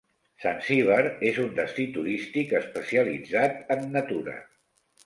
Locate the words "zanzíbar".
0.43-1.03